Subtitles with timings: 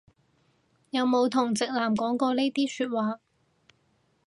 [0.89, 3.19] 有冇同直男講過呢啲説話